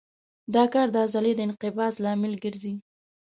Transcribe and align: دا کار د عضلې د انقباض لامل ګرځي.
دا 0.55 0.63
کار 0.73 0.87
د 0.91 0.95
عضلې 1.05 1.31
د 1.35 1.39
انقباض 1.47 1.93
لامل 2.03 2.33
ګرځي. 2.43 2.73